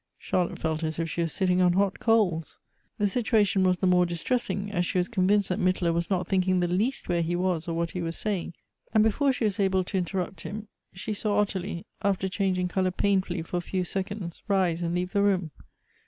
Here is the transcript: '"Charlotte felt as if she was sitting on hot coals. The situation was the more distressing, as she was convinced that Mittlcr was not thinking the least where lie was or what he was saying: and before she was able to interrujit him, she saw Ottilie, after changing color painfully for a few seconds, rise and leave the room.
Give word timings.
'"Charlotte 0.17 0.57
felt 0.57 0.83
as 0.83 0.97
if 0.97 1.07
she 1.07 1.21
was 1.21 1.31
sitting 1.31 1.61
on 1.61 1.73
hot 1.73 1.99
coals. 1.99 2.57
The 2.97 3.07
situation 3.07 3.63
was 3.63 3.77
the 3.77 3.85
more 3.85 4.07
distressing, 4.07 4.71
as 4.71 4.83
she 4.83 4.97
was 4.97 5.07
convinced 5.07 5.49
that 5.49 5.59
Mittlcr 5.59 5.93
was 5.93 6.09
not 6.09 6.27
thinking 6.27 6.59
the 6.59 6.67
least 6.67 7.07
where 7.07 7.21
lie 7.21 7.35
was 7.35 7.67
or 7.67 7.75
what 7.75 7.91
he 7.91 8.01
was 8.01 8.17
saying: 8.17 8.55
and 8.95 9.03
before 9.03 9.31
she 9.31 9.43
was 9.45 9.59
able 9.59 9.83
to 9.83 9.99
interrujit 10.01 10.39
him, 10.41 10.69
she 10.91 11.13
saw 11.13 11.37
Ottilie, 11.37 11.85
after 12.01 12.27
changing 12.27 12.67
color 12.67 12.89
painfully 12.89 13.43
for 13.43 13.57
a 13.57 13.61
few 13.61 13.83
seconds, 13.83 14.41
rise 14.47 14.81
and 14.81 14.95
leave 14.95 15.11
the 15.13 15.21
room. 15.21 15.51